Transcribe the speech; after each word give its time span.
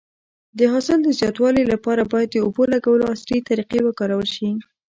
د 0.57 0.59
حاصل 0.71 0.97
د 1.03 1.09
زیاتوالي 1.19 1.63
لپاره 1.73 2.03
باید 2.13 2.29
د 2.31 2.37
اوبو 2.45 2.63
لګولو 2.73 3.09
عصري 3.13 3.39
طریقې 3.49 3.79
وکارول 3.83 4.27
شي. 4.35 4.49